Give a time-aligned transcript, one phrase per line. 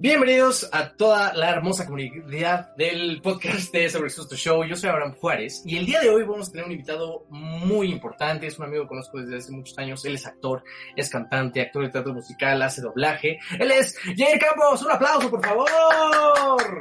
[0.00, 4.62] Bienvenidos a toda la hermosa comunidad del podcast de Sobre Susto Show.
[4.62, 7.90] Yo soy Abraham Juárez y el día de hoy vamos a tener un invitado muy
[7.90, 8.46] importante.
[8.46, 10.04] Es un amigo que conozco desde hace muchos años.
[10.04, 10.62] Él es actor,
[10.94, 13.40] es cantante, actor de teatro musical, hace doblaje.
[13.58, 14.84] Él es Jair Campos.
[14.84, 16.80] Un aplauso, por favor.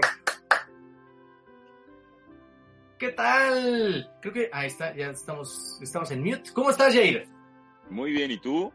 [2.99, 4.11] ¿Qué tal?
[4.21, 6.51] Creo que ahí está, ya estamos, estamos en mute.
[6.53, 7.27] ¿Cómo estás, Jair?
[7.89, 8.71] Muy bien, ¿y tú?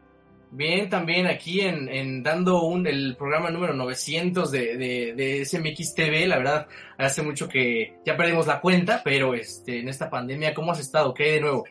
[0.55, 6.27] Bien, también aquí en, dando un, el programa número 900 de, de, de SMX TV,
[6.27, 10.71] la verdad, hace mucho que ya perdimos la cuenta, pero este, en esta pandemia, ¿cómo
[10.71, 11.11] has estado?
[11.11, 11.63] ¿Qué hay de nuevo?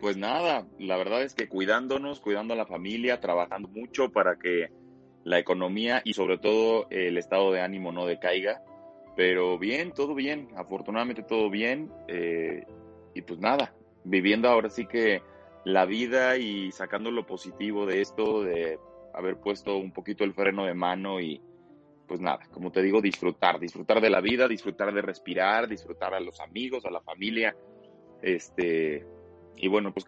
[0.00, 4.70] Pues nada, la verdad es que cuidándonos, cuidando a la familia, trabajando mucho para que
[5.22, 8.60] la economía y sobre todo el estado de ánimo no decaiga.
[9.16, 11.92] Pero bien, todo bien, afortunadamente todo bien.
[12.08, 12.64] Eh,
[13.14, 13.72] y pues nada,
[14.02, 15.22] viviendo ahora sí que
[15.68, 18.78] la vida y sacando lo positivo de esto, de
[19.12, 21.42] haber puesto un poquito el freno de mano y
[22.06, 26.20] pues nada, como te digo, disfrutar, disfrutar de la vida, disfrutar de respirar, disfrutar a
[26.20, 27.54] los amigos, a la familia,
[28.22, 29.04] este,
[29.56, 30.06] y bueno, pues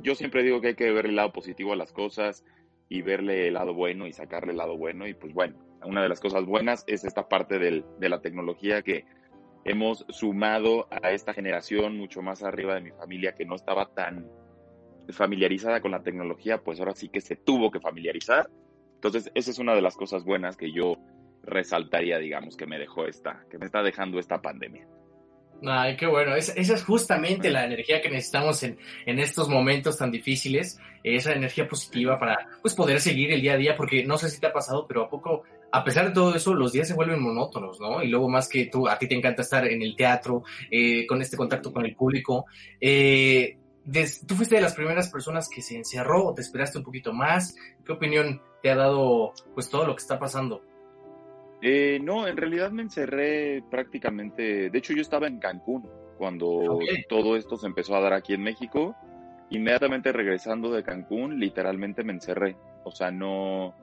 [0.00, 2.42] yo siempre digo que hay que ver el lado positivo a las cosas
[2.88, 6.08] y verle el lado bueno y sacarle el lado bueno y pues bueno, una de
[6.08, 9.04] las cosas buenas es esta parte del, de la tecnología que
[9.66, 14.26] hemos sumado a esta generación mucho más arriba de mi familia que no estaba tan
[15.10, 18.48] familiarizada con la tecnología, pues ahora sí que se tuvo que familiarizar.
[18.94, 20.96] Entonces, esa es una de las cosas buenas que yo
[21.42, 24.86] resaltaría, digamos, que me dejó esta, que me está dejando esta pandemia.
[25.64, 26.34] Ay, qué bueno.
[26.36, 30.78] esa es justamente la energía que necesitamos en, en, estos momentos tan difíciles.
[31.02, 34.40] Esa energía positiva para pues, poder seguir el día a día, porque no sé si
[34.40, 37.22] te ha pasado, pero a poco, a pesar de todo eso, los días se vuelven
[37.22, 38.02] monótonos, ¿no?
[38.02, 41.22] Y luego más que tú, a ti te encanta estar en el teatro, eh, con
[41.22, 42.46] este contacto con el público.
[42.80, 43.56] Eh,
[44.26, 47.56] tú fuiste de las primeras personas que se encerró o te esperaste un poquito más.
[47.84, 50.62] ¿Qué opinión te ha dado pues todo lo que está pasando?
[51.62, 57.36] Eh, no, en realidad me encerré prácticamente, de hecho yo estaba en Cancún cuando todo
[57.36, 58.94] esto se empezó a dar aquí en México.
[59.50, 62.56] Inmediatamente regresando de Cancún, literalmente me encerré.
[62.84, 63.74] O sea, no,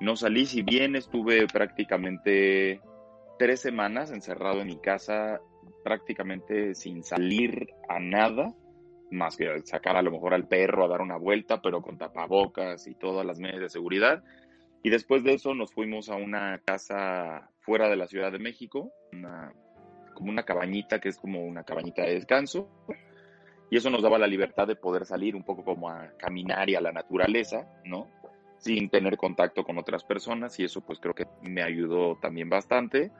[0.00, 2.80] no salí, si bien estuve prácticamente
[3.38, 5.40] tres semanas encerrado en mi casa,
[5.84, 8.52] prácticamente sin salir a nada
[9.10, 12.86] más que sacar a lo mejor al perro a dar una vuelta, pero con tapabocas
[12.86, 14.22] y todas las medidas de seguridad.
[14.82, 18.92] Y después de eso nos fuimos a una casa fuera de la Ciudad de México,
[20.14, 22.68] como una cabañita que es como una cabañita de descanso.
[23.68, 26.76] Y eso nos daba la libertad de poder salir un poco como a caminar y
[26.76, 28.08] a la naturaleza, ¿no?
[28.58, 33.10] Sin tener contacto con otras personas y eso pues creo que me ayudó también bastante.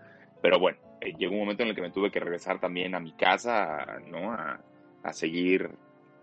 [0.40, 3.00] Pero bueno, eh, llegó un momento en el que me tuve que regresar también a
[3.00, 4.32] mi casa, ¿no?
[4.32, 4.60] A,
[5.08, 5.70] a seguir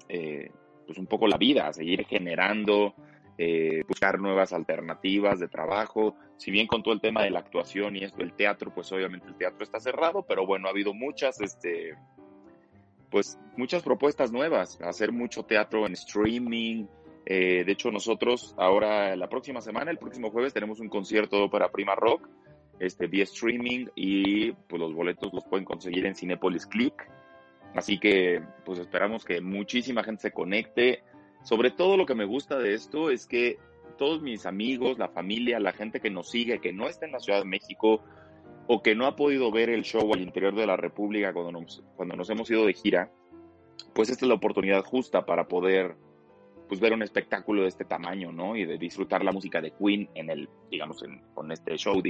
[0.09, 0.51] eh,
[0.85, 2.93] pues un poco la vida, a seguir generando,
[3.37, 6.15] eh, buscar nuevas alternativas de trabajo.
[6.37, 9.27] Si bien con todo el tema de la actuación y esto del teatro, pues obviamente
[9.27, 11.95] el teatro está cerrado, pero bueno, ha habido muchas, este,
[13.09, 16.85] pues muchas propuestas nuevas, hacer mucho teatro en streaming.
[17.25, 21.71] Eh, de hecho, nosotros ahora, la próxima semana, el próximo jueves, tenemos un concierto para
[21.71, 22.27] Prima Rock,
[22.79, 27.09] este, vía streaming, y pues los boletos los pueden conseguir en Cinepolis Click.
[27.75, 31.03] Así que pues esperamos que muchísima gente se conecte.
[31.43, 33.57] Sobre todo lo que me gusta de esto es que
[33.97, 37.19] todos mis amigos, la familia, la gente que nos sigue, que no está en la
[37.19, 38.03] Ciudad de México
[38.67, 41.83] o que no ha podido ver el show al interior de la República cuando nos,
[41.95, 43.11] cuando nos hemos ido de gira,
[43.93, 45.95] pues esta es la oportunidad justa para poder
[46.67, 48.55] pues ver un espectáculo de este tamaño, ¿no?
[48.55, 52.01] Y de disfrutar la música de Queen en el, digamos, con este show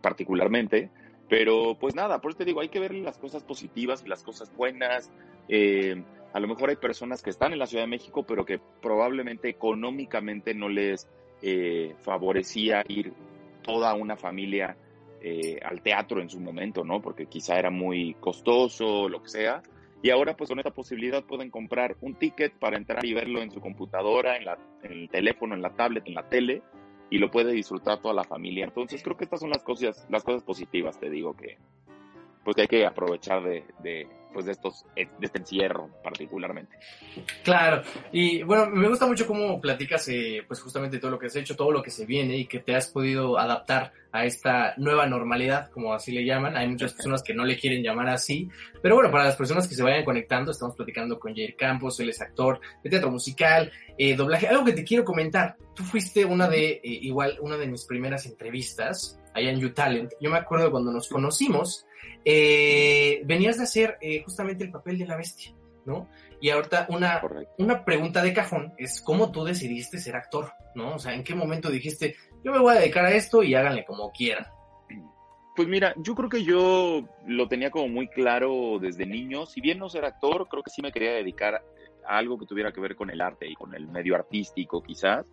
[0.00, 0.90] particularmente.
[1.28, 4.22] Pero pues nada, por eso te digo, hay que ver las cosas positivas y las
[4.22, 5.10] cosas buenas.
[5.48, 8.60] Eh, a lo mejor hay personas que están en la Ciudad de México, pero que
[8.80, 11.08] probablemente económicamente no les
[11.42, 13.12] eh, favorecía ir
[13.62, 14.76] toda una familia
[15.20, 17.02] eh, al teatro en su momento, ¿no?
[17.02, 19.62] Porque quizá era muy costoso, lo que sea.
[20.02, 23.50] Y ahora pues con esta posibilidad pueden comprar un ticket para entrar y verlo en
[23.50, 26.62] su computadora, en, la, en el teléfono, en la tablet, en la tele
[27.10, 28.64] y lo puede disfrutar toda la familia.
[28.64, 31.58] Entonces creo que estas son las cosas, las cosas positivas, te digo, que
[32.46, 36.78] pues hay que aprovechar de, de, pues de estos, de este encierro particularmente.
[37.42, 37.82] Claro,
[38.12, 41.56] y bueno, me gusta mucho cómo platicas eh, pues justamente todo lo que has hecho,
[41.56, 45.70] todo lo que se viene y que te has podido adaptar a esta nueva normalidad,
[45.72, 46.56] como así le llaman.
[46.56, 48.48] Hay muchas personas que no le quieren llamar así,
[48.80, 52.10] pero bueno, para las personas que se vayan conectando, estamos platicando con Jair Campos, él
[52.10, 54.46] es actor de teatro musical, eh, doblaje.
[54.46, 58.24] Algo que te quiero comentar, tú fuiste una de, eh, igual, una de mis primeras
[58.26, 60.12] entrevistas allá en U-Talent.
[60.20, 61.86] Yo me acuerdo cuando nos conocimos,
[62.24, 65.54] eh, venías de hacer eh, justamente el papel de la bestia,
[65.84, 66.08] ¿no?
[66.40, 67.22] Y ahorita una,
[67.58, 70.94] una pregunta de cajón es cómo tú decidiste ser actor, ¿no?
[70.94, 73.84] O sea, ¿en qué momento dijiste, yo me voy a dedicar a esto y háganle
[73.84, 74.46] como quieran.
[75.54, 79.46] Pues mira, yo creo que yo lo tenía como muy claro desde niño.
[79.46, 81.64] Si bien no ser actor, creo que sí me quería dedicar
[82.06, 85.26] a algo que tuviera que ver con el arte y con el medio artístico, quizás.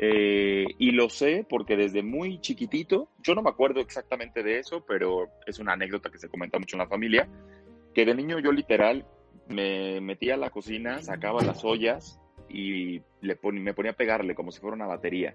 [0.00, 4.84] Eh, y lo sé porque desde muy chiquitito, yo no me acuerdo exactamente de eso,
[4.86, 7.28] pero es una anécdota que se comenta mucho en la familia,
[7.94, 9.04] que de niño yo literal
[9.48, 14.52] me metía a la cocina, sacaba las ollas y le me ponía a pegarle como
[14.52, 15.34] si fuera una batería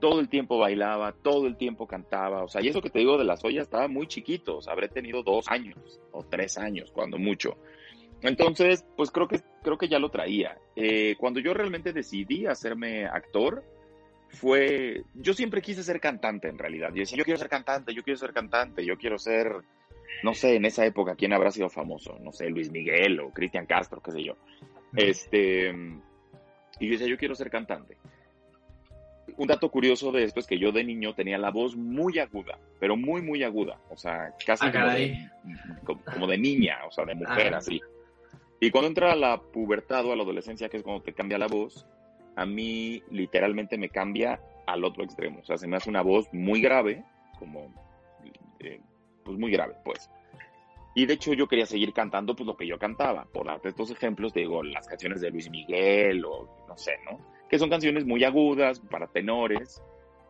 [0.00, 3.16] todo el tiempo bailaba, todo el tiempo cantaba, o sea, y eso que te digo
[3.16, 6.90] de las ollas estaba muy chiquito, o sea, habré tenido dos años o tres años,
[6.92, 7.56] cuando mucho.
[8.20, 10.58] Entonces, pues creo que, creo que ya lo traía.
[10.76, 13.64] Eh, cuando yo realmente decidí hacerme actor,
[14.34, 16.90] fue, yo siempre quise ser cantante en realidad.
[16.90, 19.52] Yo decía, yo quiero ser cantante, yo quiero ser cantante, yo quiero ser,
[20.22, 22.18] no sé, en esa época, ¿quién habrá sido famoso?
[22.20, 24.36] No sé, Luis Miguel o Cristian Castro, qué sé yo.
[24.94, 25.70] Este,
[26.78, 27.96] y yo decía, yo quiero ser cantante
[29.36, 32.58] un dato curioso de esto es que yo de niño tenía la voz muy aguda,
[32.78, 33.78] pero muy, muy aguda.
[33.90, 34.72] O sea, casi ah,
[35.84, 37.80] como, de, niña, o sea, de mujer, así.
[38.60, 41.48] Y cuando entra la pubertad o a la adolescencia, que es cuando te cambia la
[41.48, 41.86] voz,
[42.36, 45.40] a mí literalmente me cambia al otro extremo.
[45.40, 47.04] O sea, se me hace una voz muy grave,
[47.38, 47.72] como,
[48.60, 48.80] eh,
[49.24, 50.10] pues muy grave, pues.
[50.94, 53.26] Y de hecho yo quería seguir cantando pues lo que yo cantaba.
[53.32, 57.34] Por darte estos ejemplos, digo, las canciones de Luis Miguel o no sé, ¿no?
[57.54, 59.80] que son canciones muy agudas para tenores.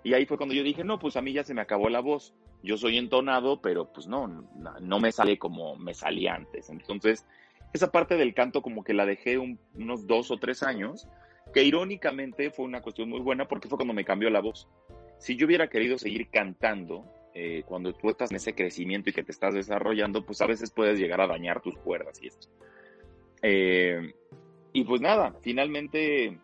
[0.03, 2.01] Y ahí fue cuando yo dije, no, pues a mí ya se me acabó la
[2.01, 2.35] voz.
[2.63, 6.69] Yo soy entonado, pero pues no, no, me sale como me salía antes.
[6.69, 7.27] Entonces,
[7.73, 11.09] esa parte del canto como que la dejé unos dos o tres años,
[11.55, 14.69] que irónicamente fue una cuestión muy buena porque fue cuando me cambió la voz.
[15.19, 19.23] Si yo hubiera querido seguir cantando, eh, cuando tú estás en ese crecimiento y que
[19.23, 22.49] te estás desarrollando, pues a veces puedes llegar a dañar tus cuerdas y esto.
[23.41, 24.13] Eh,
[24.73, 26.41] y pues nada, finalmente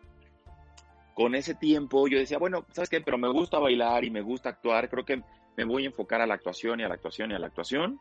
[1.13, 3.01] con ese tiempo yo decía, bueno, ¿sabes qué?
[3.01, 5.21] Pero me gusta bailar y me gusta actuar, creo que
[5.57, 7.99] me voy a enfocar a la actuación y a la actuación y a la actuación.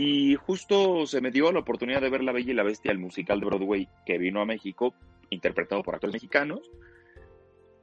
[0.00, 3.00] Y justo se me dio la oportunidad de ver La Bella y la Bestia, el
[3.00, 4.94] musical de Broadway que vino a México,
[5.28, 6.70] interpretado por actores mexicanos.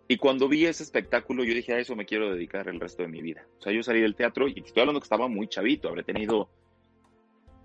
[0.08, 3.10] Y cuando vi ese espectáculo, yo dije, a eso me quiero dedicar el resto de
[3.10, 3.46] mi vida.
[3.60, 6.48] O sea, yo salí del teatro y estoy hablando que estaba muy chavito, habré tenido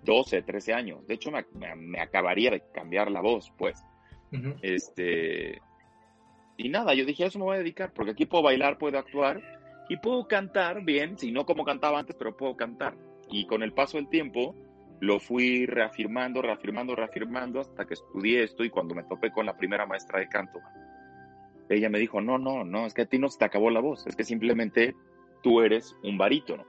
[0.03, 1.07] 12, 13 años.
[1.07, 1.45] De hecho, me,
[1.77, 3.81] me, acabaría de cambiar la voz, pues.
[4.61, 5.61] Este,
[6.57, 8.99] y nada, yo dije, a eso me voy a dedicar, porque aquí puedo bailar, puedo
[8.99, 9.41] actuar
[9.87, 12.97] y puedo cantar bien, si no como cantaba antes, pero puedo cantar.
[13.31, 14.55] Y con el paso del tiempo
[14.99, 19.57] lo fui reafirmando, reafirmando, reafirmando hasta que estudié esto y cuando me topé con la
[19.57, 20.59] primera maestra de canto,
[21.69, 23.79] ella me dijo, no, no, no, es que a ti no se te acabó la
[23.79, 24.95] voz, es que simplemente
[25.41, 26.65] tú eres un barítono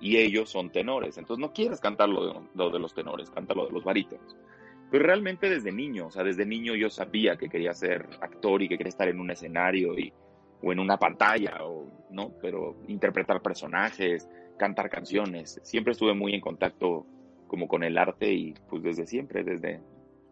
[0.00, 3.66] y ellos son tenores, entonces no quieres cantar lo de, de los tenores, canta lo
[3.66, 4.36] de los barítonos.
[4.90, 8.68] Pero realmente desde niño, o sea, desde niño yo sabía que quería ser actor y
[8.68, 10.12] que quería estar en un escenario y,
[10.60, 12.32] o en una pantalla, o, ¿no?
[12.42, 14.28] Pero interpretar personajes,
[14.62, 15.58] cantar canciones.
[15.64, 17.04] Siempre estuve muy en contacto
[17.48, 19.80] como con el arte y pues desde siempre, desde,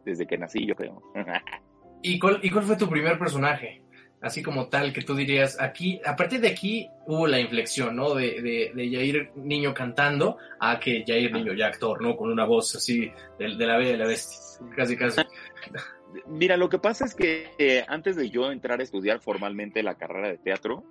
[0.05, 1.03] desde que nací yo creo.
[2.03, 3.83] ¿Y cuál, ¿Y cuál fue tu primer personaje?
[4.23, 8.15] así como tal, que tú dirías, aquí, a partir de aquí hubo la inflexión, ¿no?
[8.15, 12.19] De, de, de Jair niño cantando a que Jair niño ya actor, ¿no?
[12.19, 15.23] Con una voz así de, de la bella de la bestia, casi casi.
[16.27, 19.95] Mira, lo que pasa es que eh, antes de yo entrar a estudiar formalmente la
[19.95, 20.85] carrera de teatro,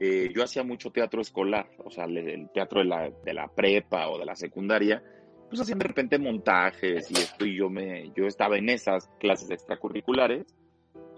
[0.00, 4.08] eh, yo hacía mucho teatro escolar, o sea, el teatro de la, de la prepa
[4.08, 5.02] o de la secundaria,
[5.48, 9.50] pues hacían de repente montajes y esto, y yo, me, yo estaba en esas clases
[9.50, 10.54] extracurriculares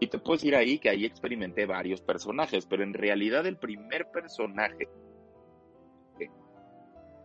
[0.01, 4.11] y te puedes ir ahí que ahí experimenté varios personajes, pero en realidad el primer
[4.13, 4.89] personaje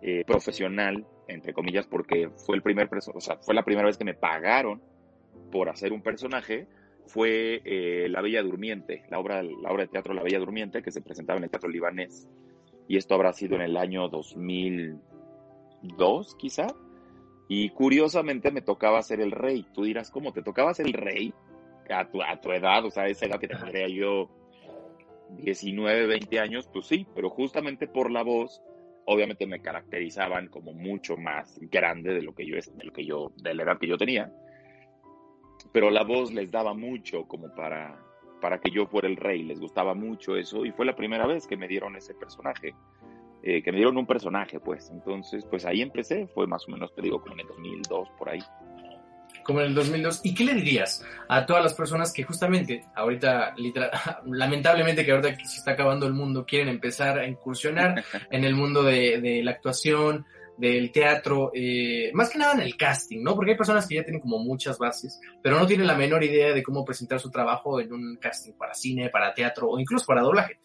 [0.02, 4.04] eh, profesional, entre comillas, porque fue el primer o sea, fue la primera vez que
[4.04, 4.82] me pagaron
[5.52, 6.68] por hacer un personaje,
[7.06, 10.92] fue eh, La Bella Durmiente, la obra, la obra de teatro La Bella Durmiente, que
[10.92, 12.28] se presentaba en el Teatro Libanés.
[12.88, 16.68] Y esto habrá sido en el año 2002, quizá.
[17.48, 19.66] Y curiosamente me tocaba ser el rey.
[19.74, 21.34] Tú dirás, ¿cómo te tocaba ser el rey?
[21.90, 24.30] a tu, a tu edad, o sea, esa edad que tendría yo
[25.38, 28.62] 19, 20 años, pues sí, pero justamente por la voz,
[29.06, 33.32] obviamente me caracterizaban como mucho más grande de lo que yo, de lo que yo,
[33.38, 34.32] de la edad que yo tenía.
[35.74, 38.00] Pero la voz les daba mucho como para,
[38.40, 41.48] para que yo fuera el rey, les gustaba mucho eso y fue la primera vez
[41.48, 42.76] que me dieron ese personaje,
[43.42, 44.90] eh, que me dieron un personaje, pues.
[44.92, 48.30] Entonces, pues ahí empecé, fue más o menos, te digo, como en el 2002, por
[48.30, 48.40] ahí
[49.44, 50.22] como en el 2002.
[50.24, 53.92] ¿Y qué le dirías a todas las personas que justamente ahorita, literal,
[54.26, 58.84] lamentablemente que ahorita se está acabando el mundo, quieren empezar a incursionar en el mundo
[58.84, 60.26] de la actuación,
[60.58, 63.36] del teatro, eh, más que nada en el casting, ¿no?
[63.36, 66.54] Porque hay personas que ya tienen como muchas bases, pero no tienen la menor idea
[66.54, 70.22] de cómo presentar su trabajo en un casting para cine, para teatro o incluso para
[70.22, 70.60] doblaje.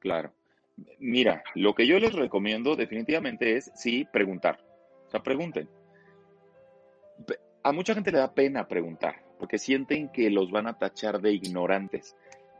[0.00, 0.32] Claro.
[0.98, 4.58] Mira, lo que yo les recomiendo definitivamente es, sí, preguntar.
[5.06, 5.68] O sea, pregunten.
[7.62, 11.32] A mucha gente le da pena preguntar, porque sienten que los van a tachar de
[11.32, 12.16] ignorantes.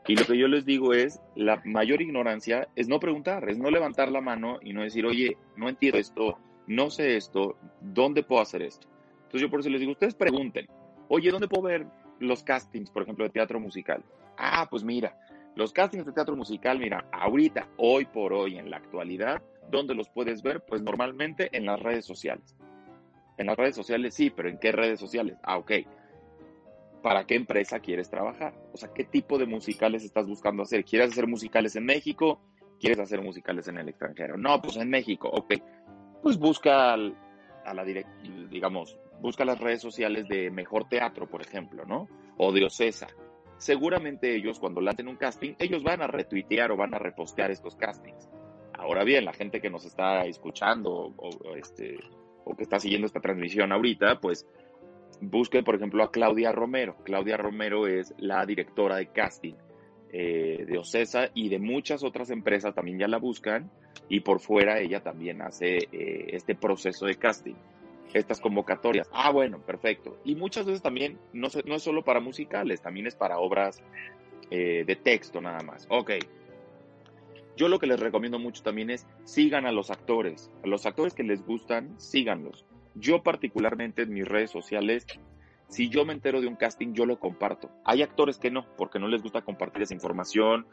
[0.07, 3.69] Y lo que yo les digo es, la mayor ignorancia es no preguntar, es no
[3.69, 8.41] levantar la mano y no decir, oye, no entiendo esto, no sé esto, ¿dónde puedo
[8.41, 8.87] hacer esto?
[9.23, 10.67] Entonces yo por eso les digo, ustedes pregunten,
[11.09, 11.85] oye, ¿dónde puedo ver
[12.19, 14.03] los castings, por ejemplo, de teatro musical?
[14.37, 15.15] Ah, pues mira,
[15.55, 20.09] los castings de teatro musical, mira, ahorita, hoy por hoy, en la actualidad, ¿dónde los
[20.09, 20.61] puedes ver?
[20.61, 22.55] Pues normalmente en las redes sociales.
[23.37, 25.37] En las redes sociales sí, pero ¿en qué redes sociales?
[25.43, 25.71] Ah, ok.
[27.01, 28.53] ¿Para qué empresa quieres trabajar?
[28.73, 30.83] O sea, ¿qué tipo de musicales estás buscando hacer?
[30.83, 32.41] ¿Quieres hacer musicales en México?
[32.79, 34.37] ¿Quieres hacer musicales en el extranjero?
[34.37, 35.53] No, pues en México, ok.
[36.21, 37.85] Pues busca a la
[38.49, 42.07] digamos, busca las redes sociales de Mejor Teatro, por ejemplo, ¿no?
[42.37, 43.07] O de Ocesa
[43.59, 47.75] seguramente ellos cuando lancen un casting, ellos van a retuitear o van a repostear estos
[47.75, 48.27] castings.
[48.73, 51.99] Ahora bien, la gente que nos está escuchando o, este,
[52.45, 54.47] o que está siguiendo esta transmisión ahorita, pues
[55.21, 56.95] busque, por ejemplo, a Claudia Romero.
[57.03, 59.55] Claudia Romero es la directora de casting
[60.11, 63.69] eh, de Ocesa y de muchas otras empresas también ya la buscan
[64.07, 67.55] y por fuera ella también hace eh, este proceso de casting
[68.13, 69.07] estas convocatorias.
[69.13, 70.17] Ah, bueno, perfecto.
[70.23, 73.83] Y muchas veces también no, no es solo para musicales, también es para obras
[74.49, 75.85] eh, de texto nada más.
[75.89, 76.11] Ok.
[77.55, 80.49] Yo lo que les recomiendo mucho también es sigan a los actores.
[80.63, 82.65] A los actores que les gustan, síganlos.
[82.99, 85.05] Yo particularmente en mis redes sociales,
[85.67, 87.69] si yo me entero de un casting, yo lo comparto.
[87.85, 90.67] Hay actores que no, porque no les gusta compartir esa información,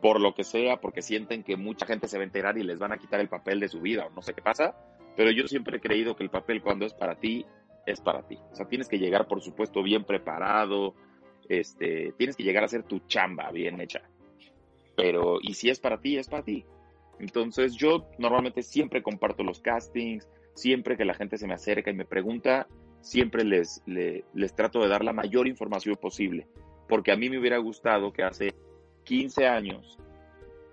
[0.00, 2.78] por lo que sea, porque sienten que mucha gente se va a enterar y les
[2.78, 4.76] van a quitar el papel de su vida o no sé qué pasa.
[5.16, 7.46] Pero yo siempre he creído que el papel cuando es para ti,
[7.86, 8.38] es para ti.
[8.52, 10.94] O sea, tienes que llegar, por supuesto, bien preparado,
[11.48, 14.02] este, tienes que llegar a hacer tu chamba bien hecha.
[14.96, 16.64] Pero, y si es para ti, es para ti.
[17.18, 21.94] Entonces, yo normalmente siempre comparto los castings, siempre que la gente se me acerca y
[21.94, 22.66] me pregunta,
[23.00, 26.46] siempre les, les, trato de dar la mayor información posible.
[26.88, 28.54] Porque a mí me hubiera gustado que hace
[29.04, 29.98] 15 años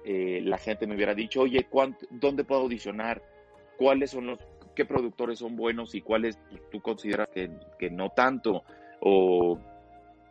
[0.05, 1.67] eh, la gente me hubiera dicho, oye,
[2.11, 3.21] ¿dónde puedo audicionar?
[3.81, 4.39] cuáles son los,
[4.75, 6.37] qué productores son buenos y cuáles
[6.69, 8.61] tú consideras que, que no tanto,
[8.99, 9.57] o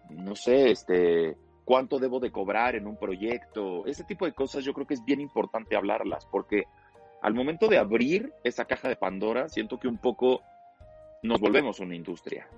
[0.08, 4.72] no sé, este, cuánto debo de cobrar en un proyecto, ese tipo de cosas yo
[4.72, 6.66] creo que es bien importante hablarlas, porque
[7.22, 10.42] al momento de abrir esa caja de Pandora, siento que un poco
[11.22, 12.48] nos volvemos una industria.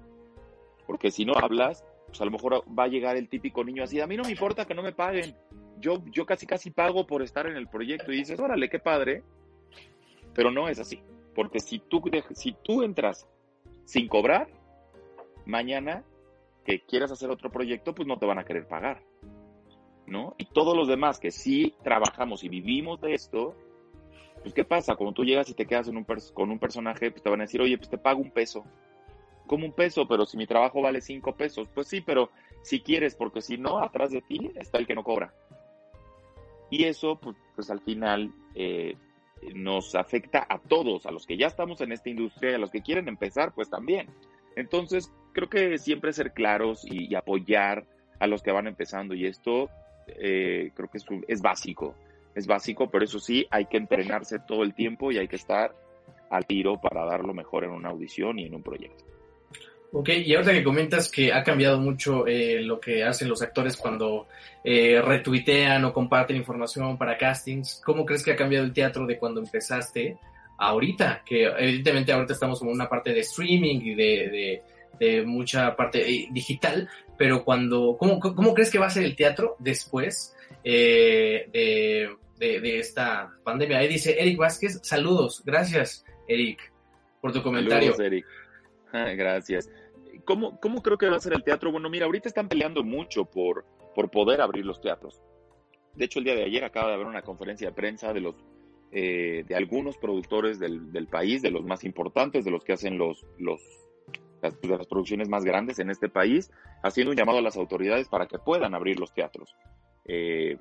[0.87, 4.01] Porque si no hablas, pues a lo mejor va a llegar el típico niño así,
[4.01, 5.35] a mí no me importa que no me paguen,
[5.79, 9.23] yo, yo casi casi pago por estar en el proyecto y dices, órale, qué padre,
[10.35, 11.01] pero no es así,
[11.35, 12.03] porque si tú,
[12.35, 13.29] si tú entras
[13.85, 14.49] sin cobrar,
[15.45, 16.05] mañana
[16.65, 19.03] que quieras hacer otro proyecto, pues no te van a querer pagar,
[20.07, 20.35] ¿no?
[20.39, 23.57] Y todos los demás que sí trabajamos y vivimos de esto,
[24.43, 24.97] pues ¿qué pasa?
[24.97, 27.45] Cuando tú llegas y te quedas en un con un personaje, pues te van a
[27.45, 28.65] decir, oye, pues te pago un peso.
[29.47, 32.31] Como un peso, pero si mi trabajo vale cinco pesos, pues sí, pero
[32.63, 35.33] si quieres, porque si no, atrás de ti está el que no cobra.
[36.71, 38.97] Y eso, pues, pues al final, eh,
[39.55, 42.71] nos afecta a todos, a los que ya estamos en esta industria y a los
[42.71, 44.09] que quieren empezar, pues también.
[44.57, 47.85] Entonces, creo que siempre ser claros y, apoyar
[48.21, 49.69] a los que van empezando y esto
[50.07, 51.95] eh, creo que es, es básico,
[52.35, 55.75] es básico, pero eso sí, hay que entrenarse todo el tiempo y hay que estar
[56.31, 59.05] al tiro para dar lo mejor en una audición y en un proyecto.
[59.95, 63.77] Ok, y ahora que comentas que ha cambiado mucho eh, lo que hacen los actores
[63.77, 64.27] cuando
[64.65, 69.19] eh, retuitean o comparten información para castings, ¿cómo crees que ha cambiado el teatro de
[69.19, 70.17] cuando empezaste
[70.57, 71.23] ahorita?
[71.27, 74.63] Que evidentemente ahorita estamos como una parte de streaming y de,
[74.99, 79.15] de, mucha parte eh, digital, pero cuando, ¿cómo, ¿cómo, crees que va a ser el
[79.15, 80.35] teatro después
[80.65, 82.09] eh,
[82.39, 83.79] de, esta pandemia?
[83.79, 86.73] Ahí dice Eric Vázquez, saludos, gracias Eric
[87.21, 87.93] por tu comentario.
[87.93, 88.27] Saludos, Eric.
[88.93, 89.71] Gracias.
[90.25, 91.73] ¿Cómo, ¿Cómo creo que va a ser el teatro?
[91.73, 95.21] Bueno, mira, ahorita están peleando mucho por, por poder abrir los teatros.
[95.95, 98.35] De hecho, el día de ayer acaba de haber una conferencia de prensa de los
[98.95, 102.99] eh, de algunos productores del, del, país, de los más importantes, de los que hacen
[102.99, 103.63] los, los
[104.43, 106.51] las producciones más grandes en este país,
[106.83, 109.55] haciendo un llamado a las autoridades para que puedan abrir los teatros.
[110.05, 110.59] Eh,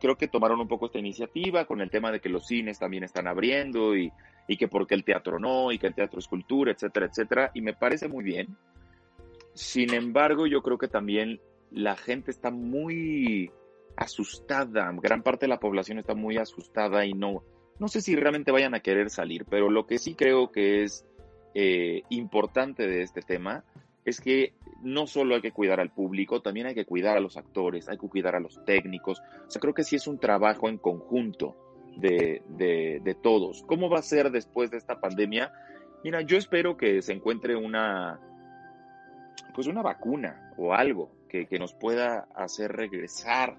[0.00, 3.04] creo que tomaron un poco esta iniciativa con el tema de que los cines también
[3.04, 4.12] están abriendo y,
[4.48, 7.60] y que porque el teatro no, y que el teatro es cultura, etcétera, etcétera, y
[7.60, 8.56] me parece muy bien.
[9.54, 13.50] Sin embargo, yo creo que también la gente está muy
[13.96, 17.42] asustada, gran parte de la población está muy asustada y no,
[17.78, 21.06] no sé si realmente vayan a querer salir, pero lo que sí creo que es
[21.54, 23.64] eh, importante de este tema
[24.04, 24.52] es que
[24.84, 27.96] no solo hay que cuidar al público, también hay que cuidar a los actores, hay
[27.96, 29.20] que cuidar a los técnicos.
[29.46, 31.56] O sea, creo que sí es un trabajo en conjunto
[31.96, 33.62] de, de, todos.
[33.66, 35.52] ¿Cómo va a ser después de esta pandemia?
[36.02, 38.20] Mira, yo espero que se encuentre una,
[39.54, 43.56] pues una vacuna o algo que, que nos pueda hacer regresar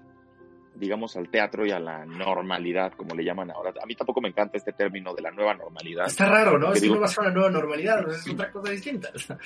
[0.78, 3.72] digamos, al teatro y a la normalidad, como le llaman ahora.
[3.82, 6.06] A mí tampoco me encanta este término de la nueva normalidad.
[6.06, 6.72] Está raro, ¿no?
[6.72, 9.10] Es que no va a ser una nueva normalidad, es otra cosa distinta.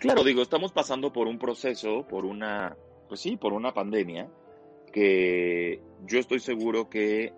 [0.00, 2.76] Claro, digo, estamos pasando por un proceso, por una,
[3.08, 4.28] pues sí, por una pandemia,
[4.92, 7.32] que yo estoy seguro que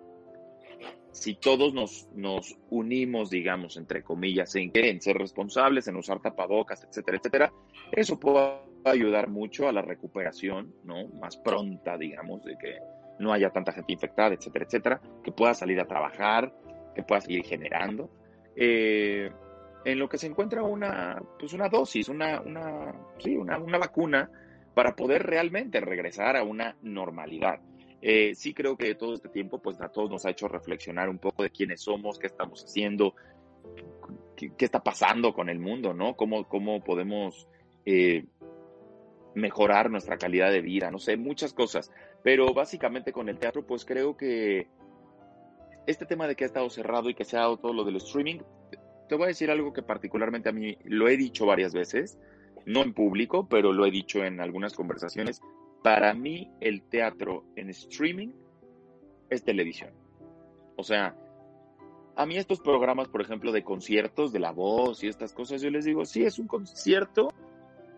[1.11, 6.83] si todos nos, nos unimos, digamos, entre comillas, en, en ser responsables, en usar tapabocas,
[6.83, 7.53] etcétera, etcétera,
[7.91, 11.07] eso puede ayudar mucho a la recuperación, ¿no?
[11.19, 12.77] Más pronta, digamos, de que
[13.21, 16.53] no haya tanta gente infectada, etcétera, etcétera, que pueda salir a trabajar,
[16.95, 18.09] que pueda seguir generando.
[18.55, 19.31] Eh,
[19.85, 24.29] en lo que se encuentra una, pues una dosis, una, una, sí, una, una vacuna
[24.73, 27.59] para poder realmente regresar a una normalidad.
[28.01, 31.19] Eh, sí creo que todo este tiempo, pues a todos nos ha hecho reflexionar un
[31.19, 33.15] poco de quiénes somos, qué estamos haciendo,
[34.35, 36.15] qué, está pasando con el mundo, ¿no?
[36.15, 37.47] Cómo, cómo podemos
[37.85, 38.25] eh,
[39.35, 41.91] mejorar nuestra calidad de vida, no sé, muchas cosas.
[42.23, 44.67] Pero básicamente con el teatro, pues creo que
[45.87, 47.95] este tema de que ha estado cerrado y que se ha dado todo lo del
[47.97, 48.39] streaming,
[49.09, 52.19] te voy a decir algo que particularmente a mí lo he dicho varias veces,
[52.65, 55.41] no en público, pero lo he dicho en algunas conversaciones.
[55.83, 58.29] Para mí el teatro en streaming
[59.29, 59.91] es televisión.
[60.77, 61.15] O sea,
[62.15, 65.69] a mí estos programas, por ejemplo, de conciertos, de la voz y estas cosas, yo
[65.71, 67.33] les digo, sí, es un concierto,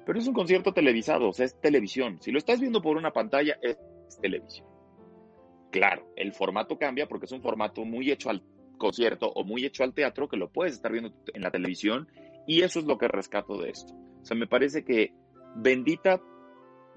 [0.06, 2.18] pero es un concierto televisado, o sea, es televisión.
[2.22, 3.78] Si lo estás viendo por una pantalla, es
[4.22, 4.68] televisión.
[5.72, 8.44] Claro, el formato cambia porque es un formato muy hecho al
[8.78, 12.08] concierto o muy hecho al teatro que lo puedes estar viendo en la televisión
[12.46, 13.94] y eso es lo que rescato de esto.
[14.22, 15.14] O sea, me parece que
[15.56, 16.22] bendita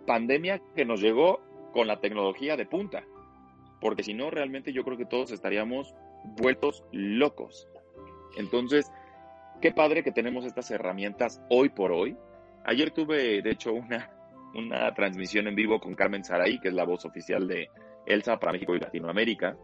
[0.06, 1.40] pandemia que nos llegó
[1.72, 3.04] con la tecnología de punta,
[3.80, 5.94] porque si no, realmente yo creo que todos estaríamos
[6.36, 7.68] vueltos locos.
[8.36, 8.90] Entonces,
[9.60, 12.16] qué padre que tenemos estas herramientas hoy por hoy.
[12.64, 14.10] Ayer tuve, de hecho, una,
[14.56, 17.68] una transmisión en vivo con Carmen Saray, que es la voz oficial de
[18.06, 19.56] Elsa para México y Latinoamérica.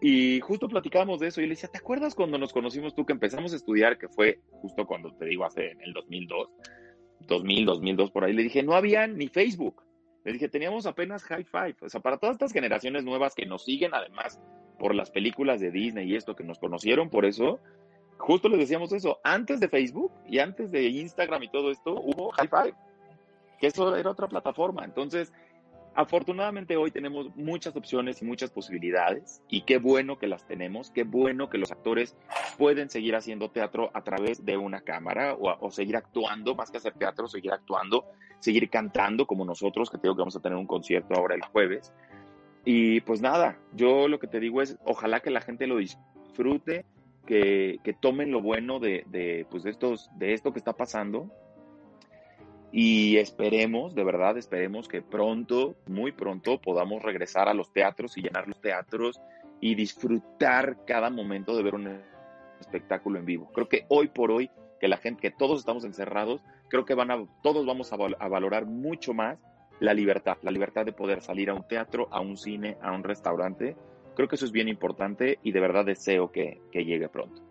[0.00, 3.12] Y justo platicábamos de eso y le decía, ¿te acuerdas cuando nos conocimos tú que
[3.12, 6.48] empezamos a estudiar, que fue justo cuando te digo hace en el 2002,
[7.20, 8.32] 2000, 2002 por ahí?
[8.32, 9.82] Le dije, no había ni Facebook.
[10.24, 11.76] Le dije, teníamos apenas High Five.
[11.80, 14.40] O sea, para todas estas generaciones nuevas que nos siguen, además,
[14.78, 17.58] por las películas de Disney y esto, que nos conocieron por eso,
[18.18, 19.18] justo les decíamos eso.
[19.24, 22.87] Antes de Facebook y antes de Instagram y todo esto, hubo High Five
[23.58, 24.84] que eso era otra plataforma.
[24.84, 25.32] Entonces,
[25.98, 31.02] afortunadamente hoy tenemos muchas opciones y muchas posibilidades y qué bueno que las tenemos, qué
[31.02, 32.16] bueno que los actores
[32.56, 36.94] pueden seguir haciendo teatro a través de una cámara o, seguir actuando, más que hacer
[36.94, 38.04] teatro, seguir actuando,
[38.38, 41.92] seguir cantando como nosotros, que tengo que vamos a tener un concierto ahora el jueves.
[42.64, 46.84] Y pues nada, yo lo que te digo es, ojalá que la gente lo disfrute,
[47.26, 51.28] que, que tomen lo bueno de, de, pues estos, de esto que está pasando
[52.70, 58.22] y esperemos, de verdad, esperemos que pronto, muy pronto, podamos regresar a los teatros y
[58.22, 59.20] llenar los teatros
[59.60, 62.00] y disfrutar cada momento de ver un
[62.60, 63.50] espectáculo en vivo.
[63.52, 64.50] Creo que hoy por hoy,
[64.80, 68.66] que la gente, que todos estamos encerrados, creo que van a, todos vamos a, valorar
[68.66, 69.38] mucho más
[69.80, 73.02] la libertad, la libertad de poder salir a un teatro, a un cine, a un
[73.02, 73.76] restaurante.
[74.14, 77.47] Creo que eso es bien importante y de verdad deseo que llegue pronto.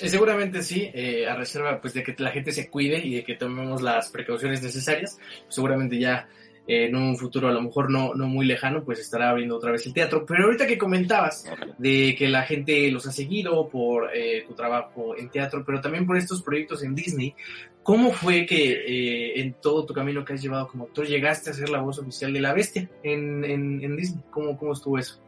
[0.00, 3.24] Eh, seguramente sí, eh, a reserva pues de que la gente se cuide y de
[3.24, 5.18] que tomemos las precauciones necesarias.
[5.48, 6.28] Seguramente ya
[6.66, 9.72] eh, en un futuro a lo mejor no, no muy lejano, pues estará abriendo otra
[9.72, 10.26] vez el teatro.
[10.26, 14.10] Pero ahorita que comentabas de que la gente los ha seguido por
[14.46, 17.34] tu trabajo en teatro, pero también por estos proyectos en Disney,
[17.82, 21.70] ¿cómo fue que en todo tu camino que has llevado como actor llegaste a ser
[21.70, 24.22] la voz oficial de la bestia en, en, en Disney?
[24.30, 25.22] ¿Cómo, ¿Cómo estuvo eso?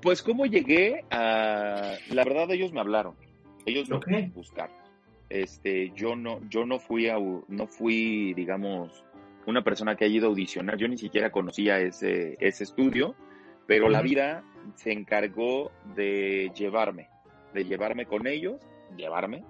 [0.00, 1.94] Pues cómo llegué a...
[2.10, 3.23] La verdad ellos me hablaron
[3.66, 4.30] ellos lo okay.
[4.34, 4.70] buscar.
[5.28, 9.04] Este, yo no, yo no fui a, no fui, digamos,
[9.46, 10.76] una persona que haya ido a audicionar.
[10.76, 13.14] Yo ni siquiera conocía ese, ese estudio,
[13.66, 17.08] pero la vida se encargó de llevarme,
[17.52, 18.60] de llevarme con ellos,
[18.96, 19.44] llevarme.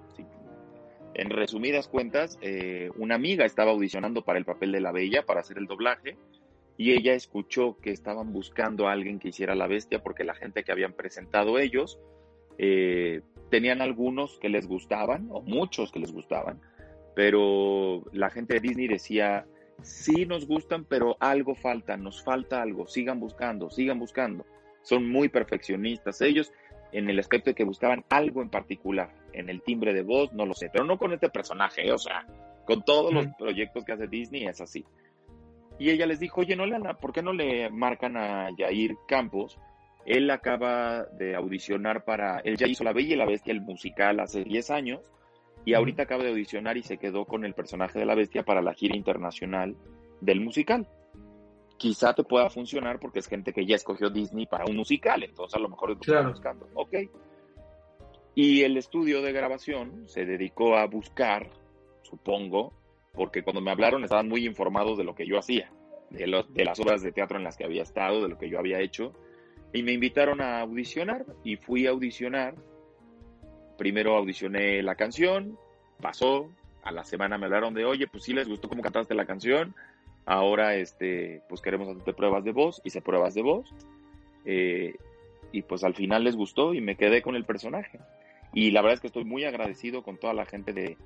[1.15, 5.41] En resumidas cuentas, eh, una amiga estaba audicionando para el papel de la Bella, para
[5.41, 6.17] hacer el doblaje,
[6.77, 10.65] y ella escuchó que estaban buscando a alguien que hiciera la bestia porque la gente
[10.65, 12.01] que habían presentado ellos
[12.59, 13.21] eh,
[13.55, 16.61] tenían algunos que les gustaban, o muchos que les gustaban,
[17.15, 19.47] pero la gente de Disney decía,
[19.81, 24.45] sí nos gustan, pero algo falta, nos falta algo, sigan buscando, sigan buscando.
[24.83, 26.53] Son muy perfeccionistas ellos
[26.91, 30.47] en el aspecto de que buscaban algo en particular, en el timbre de voz, no
[30.47, 32.27] lo sé, pero no con este personaje, o sea,
[32.67, 34.85] Con todos los proyectos que hace Disney es así.
[35.79, 39.61] Y ella les dijo, oye, ¿no le, ¿por qué no le marcan a Jair Campos?
[40.07, 44.21] Él acaba de audicionar para, él ya hizo La Bella y la Bestia, el musical,
[44.21, 45.01] hace 10 años,
[45.65, 48.61] y ahorita acaba de audicionar y se quedó con el personaje de la bestia para
[48.61, 49.77] la gira internacional
[50.21, 50.87] del musical.
[51.79, 55.57] Quizá te pueda funcionar porque es gente que ya escogió Disney para un musical, entonces
[55.57, 56.69] a lo mejor es lo que buscando.
[56.75, 56.95] Ok.
[58.35, 61.51] Y el estudio de grabación se dedicó a buscar,
[62.03, 62.73] supongo,
[63.13, 65.71] porque cuando me hablaron estaban muy informados de lo que yo hacía,
[66.11, 68.51] de, los, de las obras de teatro en las que había estado, de lo que
[68.51, 69.13] yo había hecho,
[69.75, 72.55] y me invitaron a audicionar y fui a audicionar.
[73.77, 75.59] Primero audicioné la canción,
[76.01, 76.49] pasó,
[76.85, 79.75] a la semana me hablaron de, oye, pues sí les gustó cómo cantaste la canción,
[80.27, 83.75] ahora este, pues queremos hacerte pruebas de voz, hice pruebas de voz,
[84.45, 84.95] eh,
[85.51, 87.99] y pues al final les gustó y me quedé con el personaje.
[88.53, 90.97] Y la verdad es que estoy muy agradecido con toda la gente de,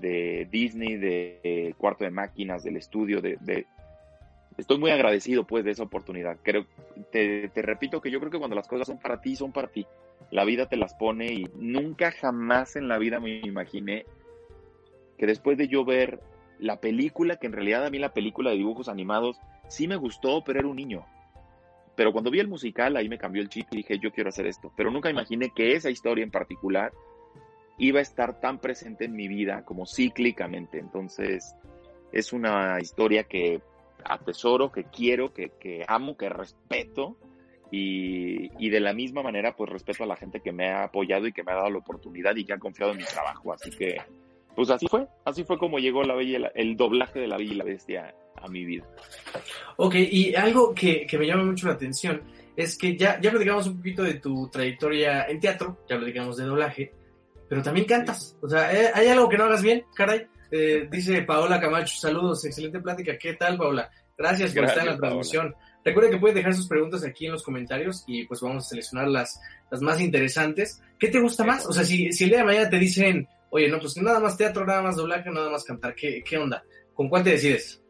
[0.00, 3.66] de Disney, de, Cuarto de Máquinas, del estudio, de,
[4.56, 6.38] Estoy muy agradecido pues de esa oportunidad.
[6.42, 6.66] Creo,
[7.10, 9.68] te, te repito que yo creo que cuando las cosas son para ti, son para
[9.68, 9.86] ti.
[10.30, 14.06] La vida te las pone y nunca jamás en la vida me imaginé
[15.18, 16.20] que después de yo ver
[16.58, 19.38] la película, que en realidad a mí la película de dibujos animados
[19.68, 21.04] sí me gustó, pero era un niño.
[21.96, 24.46] Pero cuando vi el musical, ahí me cambió el chip y dije, yo quiero hacer
[24.46, 24.72] esto.
[24.76, 26.92] Pero nunca imaginé que esa historia en particular
[27.78, 30.78] iba a estar tan presente en mi vida como cíclicamente.
[30.78, 31.54] Entonces,
[32.12, 33.60] es una historia que
[34.04, 37.16] atesoro, que quiero, que, que amo, que respeto.
[37.70, 41.26] Y, y, de la misma manera, pues respeto a la gente que me ha apoyado
[41.26, 43.52] y que me ha dado la oportunidad y que ha confiado en mi trabajo.
[43.52, 43.96] Así que,
[44.54, 47.56] pues así fue, así fue como llegó la bella, el doblaje de la Bella y
[47.56, 48.86] la Bestia a mi vida.
[49.76, 52.22] Ok, y algo que, que me llama mucho la atención
[52.56, 56.44] es que ya, ya platicamos un poquito de tu trayectoria en teatro, ya platicamos de
[56.44, 56.92] doblaje,
[57.48, 58.36] pero también cantas.
[58.40, 58.68] O sea.
[58.94, 60.26] ¿hay algo que no hagas bien, caray?
[60.56, 63.18] Eh, dice Paola Camacho, saludos, excelente plática.
[63.18, 63.90] ¿Qué tal, Paola?
[64.16, 65.52] Gracias por estar en la transmisión.
[65.84, 69.08] Recuerden que pueden dejar sus preguntas aquí en los comentarios y pues vamos a seleccionar
[69.08, 70.80] las, las más interesantes.
[70.96, 71.66] ¿Qué te gusta más?
[71.66, 74.36] O sea, si, si el día de mañana te dicen, oye, no, pues nada más
[74.36, 76.62] teatro, nada más doblaje, nada más cantar, ¿qué, qué onda?
[76.94, 77.82] ¿Con cuál te decides?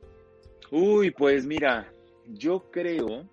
[0.70, 1.92] Uy, pues mira,
[2.24, 3.29] yo creo...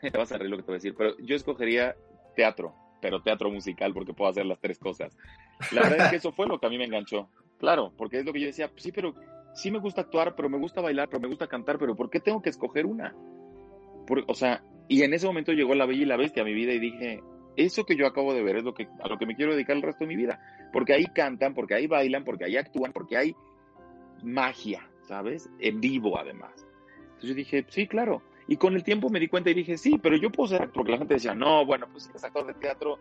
[0.00, 1.94] te vas a reír lo que te voy a decir, pero yo escogería
[2.34, 5.16] teatro, pero teatro musical porque puedo hacer las tres cosas.
[5.72, 7.28] La verdad es que eso fue lo que a mí me enganchó.
[7.58, 9.14] Claro, porque es lo que yo decía, sí, pero
[9.54, 12.20] sí me gusta actuar, pero me gusta bailar, pero me gusta cantar, pero ¿por qué
[12.20, 13.14] tengo que escoger una?
[14.28, 16.72] o sea, y en ese momento llegó la Bella y la Bestia a mi vida
[16.72, 17.20] y dije,
[17.56, 19.76] eso que yo acabo de ver es lo que, a lo que me quiero dedicar
[19.76, 20.40] el resto de mi vida.
[20.72, 23.34] Porque ahí cantan, porque ahí bailan, porque ahí actúan, porque hay
[24.22, 25.50] magia, ¿sabes?
[25.58, 26.52] En vivo además.
[26.98, 28.22] Entonces yo dije, sí, claro.
[28.48, 30.74] Y con el tiempo me di cuenta y dije, sí, pero yo puedo ser actor,
[30.74, 32.98] porque la gente decía, no, bueno, pues si eres actor de teatro.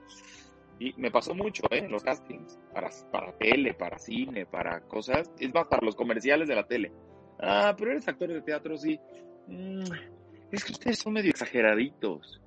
[0.79, 1.79] Y me pasó mucho, ¿eh?
[1.79, 6.47] En los castings, para, para tele, para cine, para cosas, es más, para los comerciales
[6.47, 6.91] de la tele.
[7.39, 8.99] Ah, pero eres actor de teatro, sí.
[9.47, 9.83] Mm,
[10.51, 12.41] es que ustedes son medio exageraditos.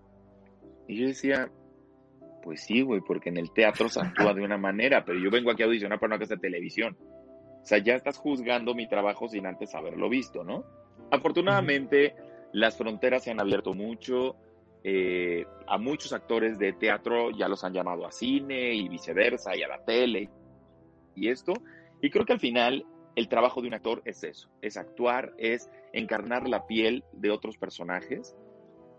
[0.86, 1.50] Y yo decía,
[2.42, 5.50] pues sí, güey, porque en el teatro se actúa de una manera, pero yo vengo
[5.50, 6.96] aquí a audicionar para una casa de televisión.
[7.62, 10.64] O sea, ya estás juzgando mi trabajo sin antes haberlo visto, ¿no?
[11.10, 12.14] Afortunadamente,
[12.52, 14.36] las fronteras se han abierto mucho.
[14.84, 19.62] Eh, a muchos actores de teatro ya los han llamado a cine y viceversa, y
[19.62, 20.30] a la tele
[21.14, 21.52] y esto.
[22.00, 22.86] Y creo que al final
[23.16, 27.58] el trabajo de un actor es eso, es actuar, es encarnar la piel de otros
[27.58, 28.36] personajes.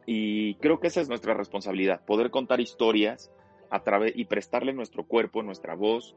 [0.06, 3.32] Y creo que esa es nuestra responsabilidad, poder contar historias
[3.70, 6.16] a través y prestarle nuestro cuerpo, nuestra voz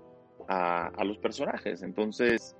[0.49, 1.83] a, a los personajes.
[1.83, 2.57] Entonces,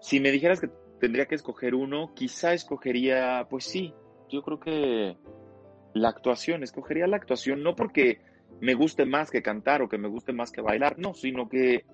[0.00, 3.94] si me dijeras que tendría que escoger uno, quizá escogería, pues sí,
[4.28, 5.16] yo creo que
[5.94, 8.20] la actuación, escogería la actuación, no porque
[8.60, 11.84] me guste más que cantar o que me guste más que bailar, no, sino que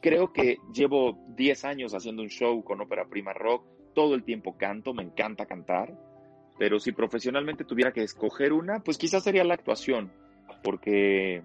[0.00, 4.56] creo que llevo 10 años haciendo un show con Ópera Prima Rock, todo el tiempo
[4.56, 5.94] canto, me encanta cantar,
[6.58, 10.12] pero si profesionalmente tuviera que escoger una, pues quizás sería la actuación,
[10.62, 11.42] porque,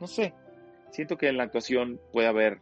[0.00, 0.34] no sé,
[0.90, 2.60] siento que en la actuación puede haber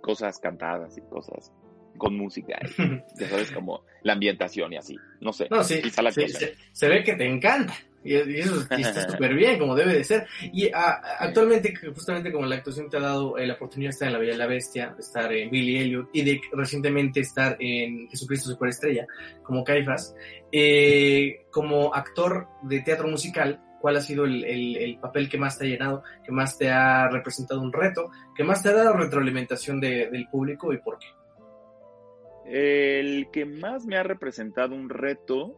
[0.00, 1.52] cosas cantadas y cosas
[1.96, 2.58] con música,
[3.18, 5.48] ya sabes, como la ambientación y así, no sé.
[5.50, 5.80] No, sí,
[6.72, 7.74] se, ve que te encanta.
[8.02, 10.26] Y, eso está súper bien, como debe de ser.
[10.52, 14.08] Y ah, actualmente, justamente como la actuación te ha dado eh, la oportunidad de estar
[14.08, 17.56] en La Bella y la Bestia, de estar en Billy Elliot y de recientemente estar
[17.60, 19.06] en Jesucristo Superestrella,
[19.42, 20.14] como Caifas,
[20.50, 25.64] eh, como actor de teatro musical, ¿cuál ha sido el, el, papel que más te
[25.64, 29.80] ha llenado, que más te ha representado un reto, que más te ha dado retroalimentación
[29.80, 31.06] del público y por qué?
[32.52, 35.56] El que más me ha representado un reto,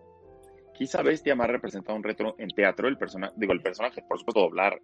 [0.75, 4.19] quizá Bestia me ha representado un reto en teatro, el personaje, digo, el personaje, por
[4.19, 4.79] supuesto, doblar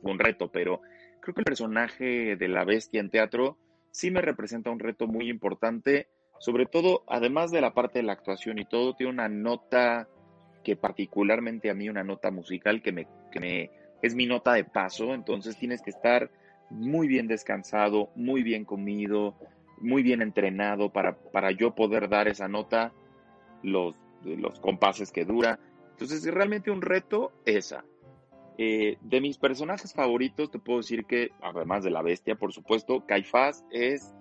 [0.00, 0.80] fue un reto, pero
[1.20, 3.58] creo que el personaje de la bestia en teatro
[3.90, 6.06] sí me representa un reto muy importante,
[6.38, 10.08] sobre todo, además de la parte de la actuación y todo, tiene una nota
[10.62, 13.70] que particularmente a mí, una nota musical que me, que me
[14.02, 16.30] es mi nota de paso, entonces tienes que estar
[16.70, 19.36] muy bien descansado, muy bien comido,
[19.80, 22.92] muy bien entrenado para, para yo poder dar esa nota,
[23.62, 25.58] los, los compases que dura.
[25.92, 27.84] Entonces, es realmente un reto esa.
[28.58, 33.06] Eh, de mis personajes favoritos, te puedo decir que, además de la bestia, por supuesto,
[33.06, 34.14] Caifás es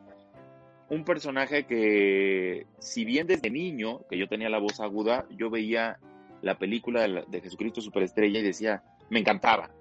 [0.89, 6.00] un personaje que, si bien desde niño, que yo tenía la voz aguda, yo veía
[6.41, 9.72] la película de, Jesucristo Superestrella y decía, me encantaba,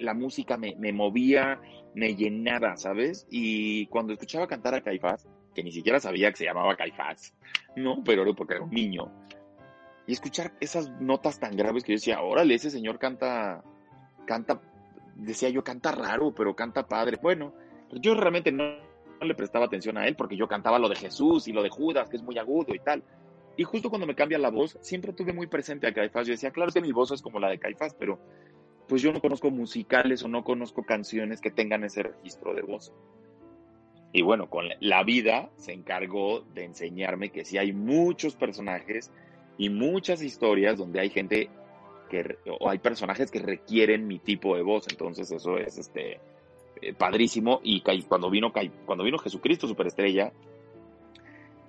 [0.00, 1.60] la música me, me, movía,
[1.94, 3.26] me llenaba, ¿sabes?
[3.30, 7.34] Y cuando escuchaba cantar a Caifás, que ni siquiera sabía que se llamaba Caifás,
[7.76, 9.10] no, pero era porque era un niño,
[10.06, 13.62] y escuchar esas notas tan graves que yo decía, órale, ese señor canta,
[14.26, 14.60] canta,
[15.14, 17.18] decía yo, canta raro, pero canta padre.
[17.22, 17.54] Bueno,
[17.92, 18.64] yo realmente no,
[19.22, 22.10] le prestaba atención a él porque yo cantaba lo de Jesús y lo de Judas,
[22.10, 23.02] que es muy agudo y tal.
[23.56, 26.26] Y justo cuando me cambia la voz, siempre tuve muy presente a Caifás.
[26.26, 28.18] Yo decía, claro que mi voz es como la de Caifás, pero
[28.88, 32.92] pues yo no conozco musicales o no conozco canciones que tengan ese registro de voz.
[34.12, 39.10] Y bueno, con la vida se encargó de enseñarme que sí hay muchos personajes
[39.58, 41.50] y muchas historias donde hay gente
[42.08, 46.20] que, o hay personajes que requieren mi tipo de voz, entonces eso es este
[46.80, 47.60] eh, padrísimo.
[47.64, 48.52] Y cuando vino
[48.84, 50.32] cuando vino Jesucristo Superestrella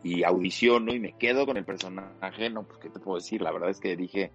[0.04, 3.51] y audiciono y me quedo con el personaje, no, pues qué te puedo decir, la
[3.51, 4.32] verdad es que dije,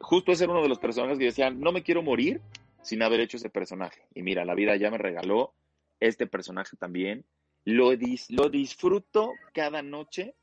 [0.00, 2.40] justo ese era uno de los personajes que decían, no me quiero morir
[2.82, 4.02] sin haber hecho ese personaje.
[4.14, 5.52] Y mira, la vida ya me regaló
[6.00, 7.24] este personaje también.
[7.64, 7.90] Lo,
[8.28, 10.34] lo disfruto cada noche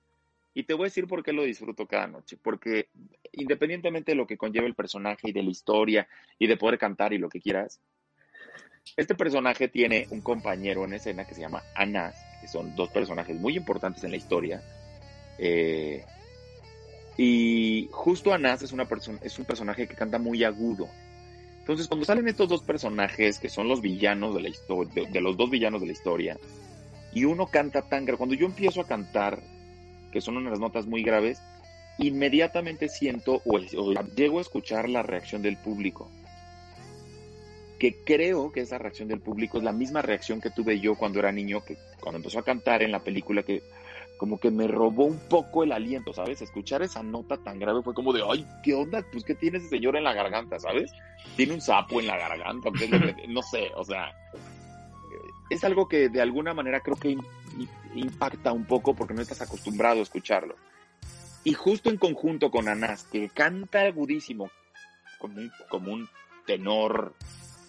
[0.54, 2.38] y te voy a decir por qué lo disfruto cada noche.
[2.42, 2.90] Porque
[3.32, 7.14] independientemente de lo que conlleva el personaje y de la historia y de poder cantar
[7.14, 7.80] y lo que quieras,
[8.98, 13.40] este personaje tiene un compañero en escena que se llama Anas, que son dos personajes
[13.40, 14.62] muy importantes en la historia.
[15.40, 16.04] Eh,
[17.18, 20.90] y justo Anas es, una persona, es un personaje que canta muy agudo.
[21.60, 25.38] Entonces, cuando salen estos dos personajes, que son los villanos de la historia, de, los
[25.38, 26.38] dos villanos de la historia,
[27.14, 29.42] y uno canta tan grave, cuando yo empiezo a cantar
[30.12, 31.42] que son unas notas muy graves,
[31.98, 33.60] inmediatamente siento o,
[34.16, 36.10] llego a escuchar la reacción del público.
[37.80, 41.20] Que creo que esa reacción del público es la misma reacción que tuve yo cuando
[41.20, 43.64] era niño, que cuando empezó a cantar en la película, que
[44.18, 46.42] como que me robó un poco el aliento, ¿sabes?
[46.42, 49.04] Escuchar esa nota tan grave fue como de, ay, ¿qué onda?
[49.12, 50.92] Pues, ¿qué tiene ese señor en la garganta, ¿sabes?
[51.36, 52.70] Tiene un sapo en la garganta,
[53.28, 54.14] no sé, o sea,
[55.50, 57.18] es algo que de alguna manera creo que
[57.96, 60.56] impacta un poco porque no estás acostumbrado a escucharlo.
[61.44, 64.50] Y justo en conjunto con Anás, que canta agudísimo,
[65.20, 66.10] como un, como un
[66.46, 67.14] tenor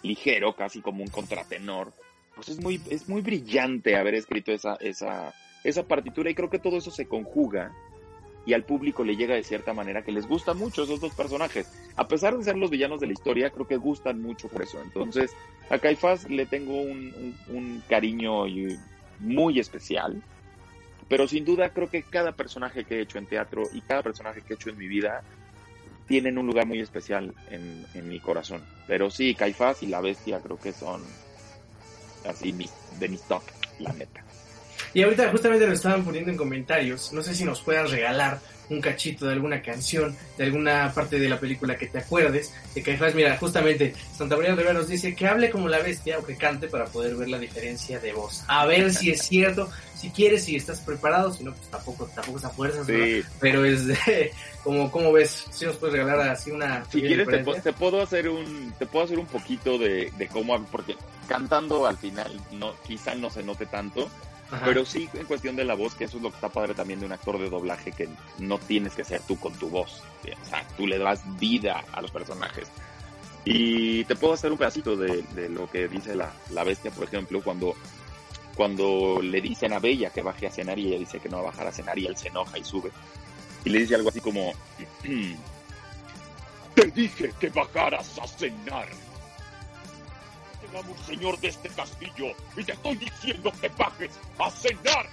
[0.03, 1.93] ligero, casi como un contratenor,
[2.35, 6.59] pues es muy, es muy brillante haber escrito esa, esa, esa partitura y creo que
[6.59, 7.72] todo eso se conjuga
[8.46, 11.66] y al público le llega de cierta manera que les gustan mucho esos dos personajes.
[11.96, 14.81] A pesar de ser los villanos de la historia, creo que gustan mucho por eso.
[14.83, 15.35] Entonces,
[15.70, 18.44] a Caifás le tengo un, cariño
[19.18, 20.22] muy especial.
[21.09, 24.40] Pero sin duda creo que cada personaje que he hecho en teatro y cada personaje
[24.42, 25.22] que he hecho en mi vida
[26.07, 28.62] tienen un lugar muy especial en, en mi corazón.
[28.87, 31.03] Pero sí, Caifás y la bestia creo que son
[32.24, 32.53] así
[32.98, 33.42] de mis top,
[33.79, 34.24] la neta.
[34.95, 37.13] Y ahorita justamente lo estaban poniendo en comentarios.
[37.13, 38.39] No sé si nos puedan regalar
[38.71, 42.83] un cachito de alguna canción, de alguna parte de la película que te acuerdes, de
[42.83, 43.15] Caifás.
[43.15, 46.69] Mira, justamente Santa María Rivera nos dice que hable como la bestia o que cante
[46.69, 48.45] para poder ver la diferencia de voz.
[48.47, 52.39] A ver si es cierto, si quieres, si estás preparado, si no, pues tampoco, tampoco
[52.39, 52.87] es a fuerzas,
[53.41, 54.33] pero es de,
[54.65, 55.45] como, ¿cómo ves?
[55.51, 56.85] Si nos puedes regalar así una...
[56.91, 57.29] Si quieres,
[57.63, 60.97] te, puedo hacer un, te puedo hacer un poquito de, de cómo, porque
[61.29, 64.11] cantando al final no, quizá no se note tanto,
[64.65, 67.01] pero sí, en cuestión de la voz, que eso es lo que está padre también
[67.01, 70.03] de un actor de doblaje, que no tienes que ser tú con tu voz.
[70.23, 72.69] O sea, tú le das vida a los personajes.
[73.45, 77.43] Y te puedo hacer un pedacito de, lo que dice la, la, bestia, por ejemplo,
[77.43, 77.75] cuando,
[78.55, 81.43] cuando le dicen a Bella que baje a cenar y ella dice que no va
[81.43, 82.91] a bajar a cenar y él se enoja y sube.
[83.65, 84.53] Y le dice algo así como,
[86.75, 88.89] te dije que bajaras a cenar
[91.07, 95.07] señor de este castillo y te estoy diciendo que bajes a cenar.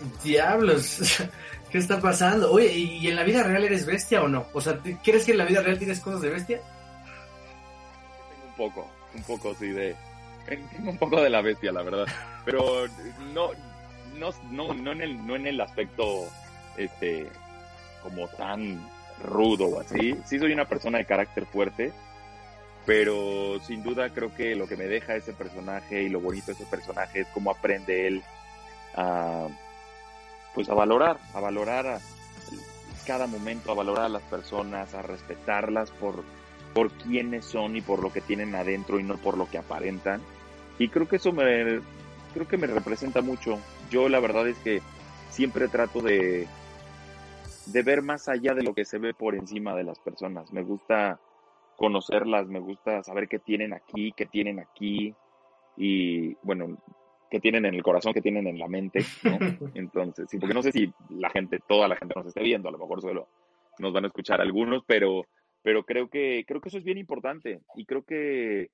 [0.24, 1.22] Diablos,
[1.70, 2.50] ¿qué está pasando?
[2.52, 4.46] Oye, ¿y en la vida real eres bestia o no?
[4.52, 6.60] O sea, ¿crees que en la vida real tienes cosas de bestia?
[8.30, 9.96] Tengo un poco, un poco sí de...
[10.46, 12.06] Tengo un poco de la bestia, la verdad.
[12.44, 12.86] Pero
[13.32, 13.50] no,
[14.18, 16.28] no, no, no, en, el, no en el aspecto,
[16.76, 17.28] este,
[18.02, 18.80] como tan
[19.22, 20.16] rudo o así.
[20.24, 21.92] Sí soy una persona de carácter fuerte,
[22.90, 26.54] pero sin duda creo que lo que me deja ese personaje y lo bonito de
[26.54, 28.20] ese personaje es cómo aprende él
[28.96, 29.46] a,
[30.56, 32.00] pues a valorar, a valorar
[33.06, 36.24] cada momento, a valorar a las personas, a respetarlas por,
[36.74, 40.20] por quiénes son y por lo que tienen adentro y no por lo que aparentan.
[40.80, 41.78] Y creo que eso me,
[42.34, 43.60] creo que me representa mucho.
[43.88, 44.82] Yo la verdad es que
[45.30, 46.48] siempre trato de,
[47.66, 50.52] de ver más allá de lo que se ve por encima de las personas.
[50.52, 51.20] Me gusta
[51.80, 55.14] conocerlas, me gusta saber qué tienen aquí, qué tienen aquí
[55.78, 56.76] y bueno,
[57.30, 59.38] qué tienen en el corazón, qué tienen en la mente, ¿no?
[59.74, 62.72] Entonces, sí, porque no sé si la gente, toda la gente nos esté viendo, a
[62.72, 63.28] lo mejor solo
[63.78, 65.24] nos van a escuchar algunos, pero,
[65.62, 68.68] pero creo que, creo que eso es bien importante y creo que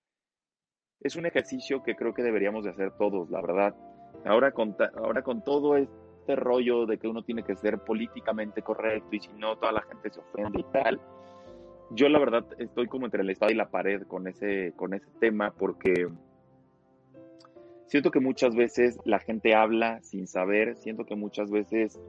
[0.98, 3.76] es un ejercicio que creo que deberíamos de hacer todos, la verdad.
[4.24, 9.14] Ahora con, ahora con todo este rollo de que uno tiene que ser políticamente correcto
[9.14, 11.00] y si no toda la gente se ofende y tal,
[11.90, 15.06] yo la verdad estoy como entre la espada y la pared con ese, con ese
[15.20, 16.08] tema porque
[17.86, 22.00] siento que muchas veces la gente habla sin saber, siento que muchas veces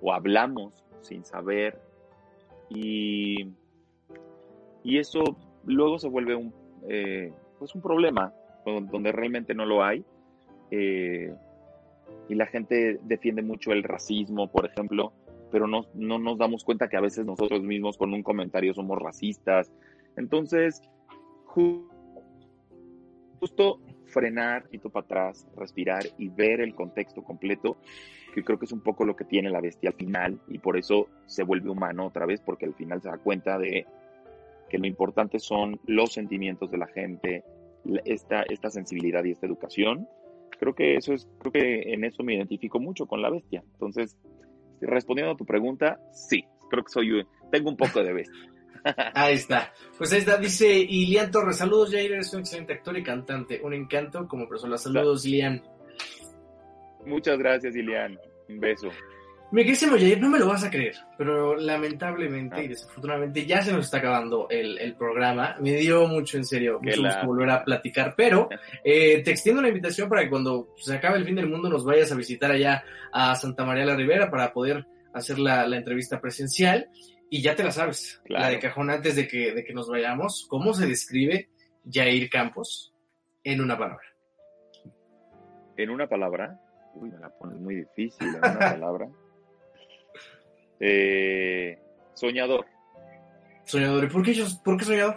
[0.00, 1.78] o hablamos sin saber
[2.68, 3.52] y,
[4.82, 5.22] y eso
[5.64, 6.52] luego se vuelve un,
[6.88, 8.32] eh, pues un problema
[8.64, 10.04] donde realmente no lo hay.
[10.70, 11.34] Eh,
[12.28, 15.12] y la gente defiende mucho el racismo, por ejemplo,
[15.54, 18.98] pero no, no nos damos cuenta que a veces nosotros mismos con un comentario somos
[18.98, 19.70] racistas.
[20.16, 20.82] Entonces,
[21.44, 21.88] justo
[24.06, 27.76] frenar, quito para atrás, respirar y ver el contexto completo,
[28.34, 30.76] que creo que es un poco lo que tiene la bestia al final y por
[30.76, 33.86] eso se vuelve humano otra vez, porque al final se da cuenta de
[34.68, 37.44] que lo importante son los sentimientos de la gente,
[38.04, 40.08] esta, esta sensibilidad y esta educación.
[40.58, 43.62] Creo que eso es, creo que en eso me identifico mucho con la bestia.
[43.74, 44.16] Entonces,
[44.86, 48.50] respondiendo a tu pregunta, sí, creo que soy, tengo un poco de bestia.
[49.14, 49.72] Ahí está.
[49.96, 51.56] Pues ahí está, dice Ilian Torres.
[51.56, 53.60] Saludos, Jair, eres un excelente actor y cantante.
[53.62, 54.76] Un encanto como persona.
[54.76, 55.62] Saludos, Ilian.
[57.06, 58.18] Muchas gracias, Ilian.
[58.48, 58.90] Un beso.
[59.54, 62.68] Mi querísimo Jair, no me lo vas a creer, pero lamentablemente y ah.
[62.70, 65.54] desafortunadamente ya se nos está acabando el, programa.
[65.60, 68.48] Me dio mucho en serio, mucho gusto volver a platicar, pero
[68.84, 71.84] eh, te extiendo la invitación para que cuando se acabe el fin del mundo nos
[71.84, 76.88] vayas a visitar allá a Santa María la Ribera para poder hacer la, entrevista presencial.
[77.30, 80.46] Y ya te la sabes, la de cajón antes de que, de que nos vayamos.
[80.48, 81.48] ¿Cómo se describe
[81.88, 82.92] Jair Campos
[83.44, 84.06] en una palabra?
[85.76, 86.60] ¿En una palabra?
[86.96, 89.08] Uy, me la pones muy difícil, en una palabra.
[90.80, 91.78] Eh,
[92.14, 92.66] soñador.
[93.64, 94.04] Soñador.
[94.04, 94.34] ¿Y por qué,
[94.64, 95.16] por qué soñador?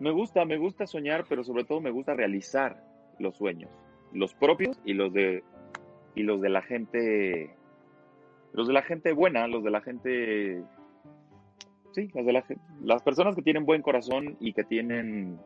[0.00, 2.82] Me gusta, me gusta soñar, pero sobre todo me gusta realizar
[3.18, 3.70] los sueños,
[4.12, 5.44] los propios y los de
[6.14, 7.54] y los de la gente,
[8.52, 10.62] los de la gente buena, los de la gente,
[11.92, 12.44] sí, los de la,
[12.82, 15.38] las personas que tienen buen corazón y que tienen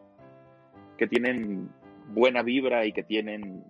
[0.96, 1.68] que tienen
[2.14, 3.62] buena vibra y que tienen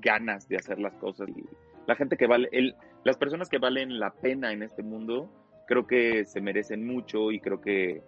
[0.00, 1.44] ganas de hacer las cosas y
[1.86, 5.30] la gente que vale el las personas que valen la pena en este mundo,
[5.66, 8.02] creo que se merecen mucho y creo que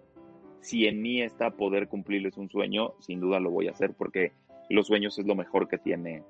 [0.61, 4.33] si en mí está poder cumplirles un sueño, sin duda lo voy a hacer porque
[4.69, 6.23] los sueños es lo mejor que tiene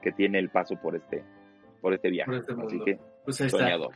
[0.00, 1.24] que tiene el paso por este
[1.80, 2.36] por este viaje.
[2.36, 3.94] Este Así que pues soñador.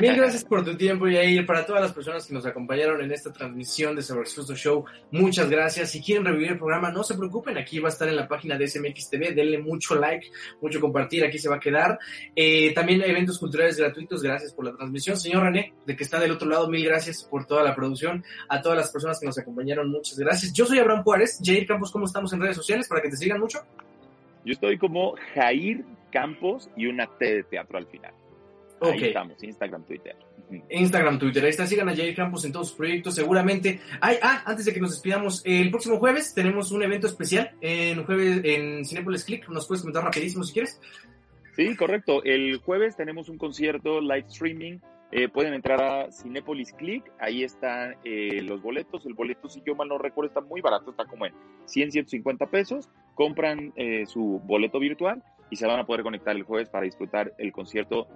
[0.00, 1.44] Mil gracias por tu tiempo, Yair.
[1.44, 5.90] Para todas las personas que nos acompañaron en esta transmisión de Sobre Show, muchas gracias.
[5.90, 7.58] Si quieren revivir el programa, no se preocupen.
[7.58, 9.32] Aquí va a estar en la página de SMX TV.
[9.32, 11.24] Denle mucho like, mucho compartir.
[11.24, 11.98] Aquí se va a quedar.
[12.34, 14.22] Eh, también eventos culturales gratuitos.
[14.22, 15.16] Gracias por la transmisión.
[15.16, 18.24] Señor René, de que está del otro lado, mil gracias por toda la producción.
[18.48, 20.52] A todas las personas que nos acompañaron, muchas gracias.
[20.52, 21.38] Yo soy Abraham Juárez.
[21.42, 23.58] Jair Campos, ¿cómo estamos en redes sociales para que te sigan mucho?
[24.44, 28.12] Yo estoy como Jair Campos y una T de teatro al final.
[28.90, 30.16] Ahí estamos, Instagram, Twitter.
[30.70, 31.44] Instagram, Twitter.
[31.44, 33.80] Ahí está, sigan a Jair Campos en todos sus proyectos, seguramente.
[34.00, 38.04] Ay, ah, antes de que nos despidamos, el próximo jueves tenemos un evento especial en
[38.04, 39.48] jueves en Cinepolis Click.
[39.48, 40.80] ¿Nos puedes comentar rapidísimo si quieres?
[41.56, 42.22] Sí, correcto.
[42.24, 44.78] El jueves tenemos un concierto live streaming.
[45.14, 49.04] Eh, pueden entrar a Cinepolis Click, ahí están eh, los boletos.
[49.04, 51.34] El boleto, si yo mal no recuerdo, está muy barato, está como en
[51.66, 52.88] 100, 150 pesos.
[53.14, 57.34] Compran eh, su boleto virtual y se van a poder conectar el jueves para disfrutar
[57.36, 58.08] el concierto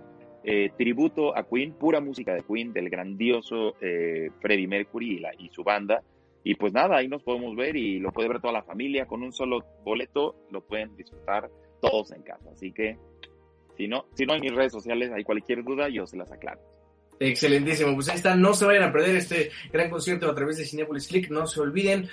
[0.48, 5.32] eh, tributo a Queen, pura música de Queen, del grandioso eh, Freddie Mercury y, la,
[5.36, 6.04] y su banda.
[6.44, 9.24] Y pues nada, ahí nos podemos ver y lo puede ver toda la familia con
[9.24, 11.50] un solo boleto, lo pueden disfrutar
[11.82, 12.48] todos en casa.
[12.52, 12.96] Así que
[13.76, 16.60] si no, si no en mis redes sociales hay cualquier duda, yo se las aclaro.
[17.18, 20.64] Excelentísimo, pues ahí está, no se vayan a perder este gran concierto a través de
[20.64, 22.08] Cinepolis Click, no se olviden,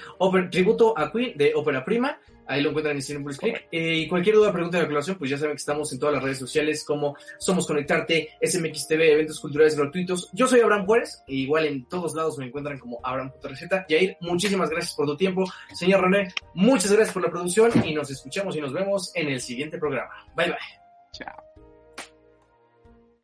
[0.50, 3.68] tributo a Queen de Ópera Prima, Ahí lo encuentran en Cinepolis Click.
[3.72, 6.24] Eh, y cualquier duda, pregunta de aclaración, pues ya saben que estamos en todas las
[6.24, 10.30] redes sociales como Somos Conectarte, SMX TV, eventos culturales gratuitos.
[10.34, 13.86] Yo soy Abraham Juárez, e igual en todos lados me encuentran como Abraham.receta.
[13.88, 15.46] Yair, muchísimas gracias por tu tiempo.
[15.74, 19.42] Señor René, muchas gracias por la producción y nos escuchamos y nos vemos en el
[19.42, 20.12] siguiente programa.
[20.36, 20.58] Bye bye.
[21.14, 21.53] Chao.